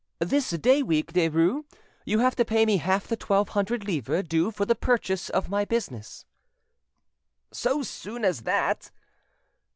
[0.17, 1.63] "This day week, Derues,
[2.05, 5.47] you have to pay me half the twelve hundred livres due for the purchase of
[5.47, 6.25] my business."
[7.51, 8.89] "So soon as that?"